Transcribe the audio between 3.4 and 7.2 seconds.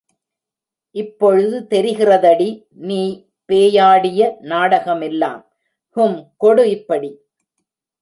பேயாடிய நாடகமெல்லாம், ஹும் கொடு இப்படி.